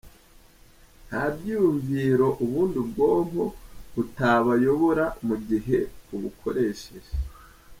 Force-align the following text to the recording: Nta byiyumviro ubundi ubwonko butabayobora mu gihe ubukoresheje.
Nta 1.07 1.23
byiyumviro 1.35 2.27
ubundi 2.43 2.75
ubwonko 2.83 3.43
butabayobora 3.93 5.05
mu 5.27 5.35
gihe 5.47 5.77
ubukoresheje. 6.15 7.11